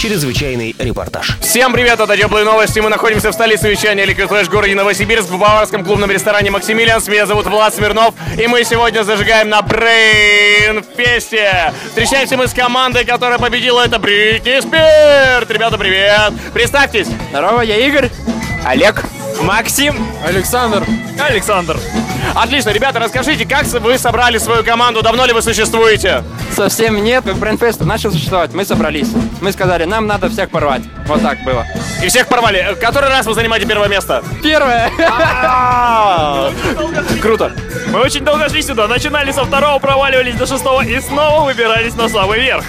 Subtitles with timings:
[0.00, 1.36] Чрезвычайный репортаж.
[1.42, 2.80] Всем привет, это Теплые Новости.
[2.80, 7.06] Мы находимся в столице вещания Liquid Flash в городе Новосибирск в баварском клубном ресторане Максимилианс.
[7.06, 11.74] Меня зовут Влад Смирнов, и мы сегодня зажигаем на Брейн Фесте.
[11.88, 13.84] Встречаемся мы с командой, которая победила.
[13.84, 15.50] Это Бритни Спирт.
[15.50, 16.32] Ребята, привет.
[16.54, 17.08] Представьтесь.
[17.28, 18.08] Здорово, я Игорь.
[18.64, 19.04] Олег.
[19.42, 20.06] Максим.
[20.26, 20.82] Александр.
[21.18, 21.78] Александр.
[22.34, 26.24] Отлично, ребята, расскажите, как вы собрали свою команду, давно ли вы существуете?
[26.60, 29.08] Совсем нет, как Брендфест начал существовать, мы собрались.
[29.40, 30.82] Мы сказали, нам надо всех порвать.
[31.06, 31.64] Вот так было.
[32.02, 32.76] И всех порвали.
[32.80, 34.22] Который раз вы занимаете первое место?
[34.42, 34.90] Первое.
[35.08, 36.50] А,
[37.20, 37.52] Круто.
[37.88, 42.08] Мы очень долго шли сюда, начинали со второго, проваливались до шестого и снова выбирались на
[42.08, 42.64] самый верх.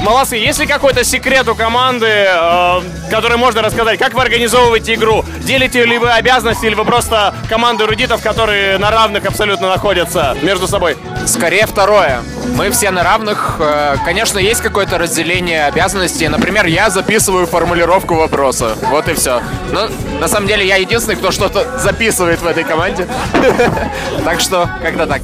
[0.00, 0.36] Молодцы.
[0.36, 2.80] Есть ли какой-то секрет у команды, э,
[3.10, 3.98] который можно рассказать?
[3.98, 5.24] Как вы организовываете игру?
[5.40, 10.66] Делите ли вы обязанности или вы просто команда эрудитов, которые на равных абсолютно находятся между
[10.66, 10.96] собой?
[11.26, 12.22] Скорее второе.
[12.54, 13.56] Мы все на равных.
[13.60, 16.28] Э, Конечно, есть какое-то разделение обязанностей.
[16.28, 18.73] Например, я записываю формулировку вопроса.
[18.82, 19.40] Вот и все.
[19.72, 19.88] Но
[20.20, 23.06] на самом деле я единственный, кто что-то записывает в этой команде.
[24.24, 25.20] Так что, когда так.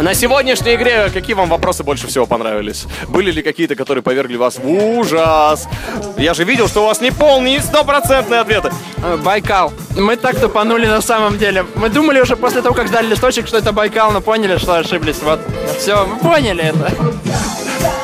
[0.00, 2.86] На сегодняшней игре какие вам вопросы больше всего понравились?
[3.08, 5.68] Были ли какие-то, которые повергли вас в ужас?
[6.16, 8.72] Я же видел, что у вас не полные, не стопроцентные ответы.
[9.04, 9.72] Э, Байкал.
[9.96, 11.64] Мы так тупанули на самом деле.
[11.76, 15.22] Мы думали уже после того, как сдали листочек, что это Байкал, но поняли, что ошиблись.
[15.22, 15.40] Вот.
[15.78, 16.92] Все, мы поняли это.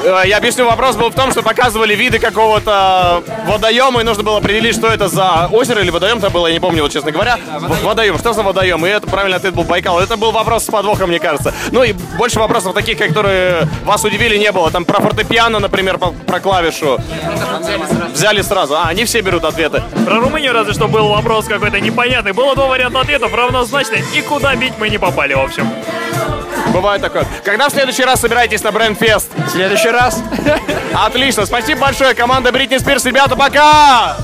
[0.04, 4.38] Э, Я объясню, вопрос был в том, что показывали виды какого-то водоема, и нужно было
[4.38, 7.38] определить, что это за озеро или водоем это было, я не помню, вот честно говоря.
[7.82, 8.18] водоем.
[8.18, 8.84] Что за водоем?
[8.86, 10.00] И это правильный ответ был Байкал.
[10.00, 11.54] Это был вопрос с подвохом, мне кажется.
[11.72, 14.70] Ну и больше вопросов таких, которые вас удивили, не было.
[14.70, 16.98] Там про фортепиано, например, про клавишу.
[18.12, 18.74] Взяли сразу.
[18.76, 19.82] А, они все берут ответы.
[20.06, 22.32] Про Румынию разве что был вопрос какой-то непонятный.
[22.32, 25.68] Было два варианта ответов равнозначные, и куда бить мы не попали, в общем.
[26.72, 27.26] Бывает такое.
[27.44, 29.28] Когда в следующий раз собираетесь на Брендфест?
[29.34, 30.22] В следующий раз.
[30.94, 33.04] Отлично, спасибо большое, команда Бритни Спирс.
[33.04, 34.16] Ребята, пока!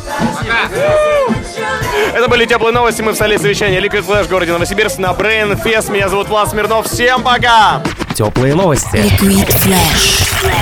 [2.15, 3.03] Это были теплые новости.
[3.03, 5.93] Мы в столице вещания Liquid Flash в городе Новосибирск на Brain Fest.
[5.93, 6.87] Меня зовут Влад Смирнов.
[6.87, 7.83] Всем пока!
[8.15, 8.97] Теплые новости.
[8.97, 10.56] Liquid Flash.